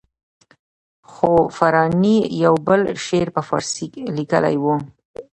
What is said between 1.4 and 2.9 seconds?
فاراني یو بل